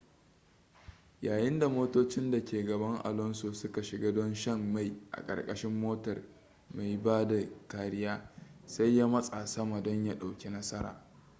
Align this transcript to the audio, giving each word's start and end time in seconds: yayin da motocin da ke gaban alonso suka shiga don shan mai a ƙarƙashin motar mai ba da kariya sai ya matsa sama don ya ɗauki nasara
yayin 1.21 1.59
da 1.59 1.69
motocin 1.69 2.31
da 2.31 2.45
ke 2.45 2.65
gaban 2.65 2.95
alonso 3.03 3.53
suka 3.53 3.83
shiga 3.83 4.11
don 4.13 4.33
shan 4.33 4.73
mai 4.73 4.93
a 5.11 5.21
ƙarƙashin 5.27 5.71
motar 5.81 6.23
mai 6.73 6.97
ba 6.97 7.25
da 7.27 7.49
kariya 7.67 8.31
sai 8.65 8.95
ya 8.95 9.07
matsa 9.07 9.45
sama 9.47 9.81
don 9.83 10.05
ya 10.05 10.13
ɗauki 10.15 10.49
nasara 10.49 11.05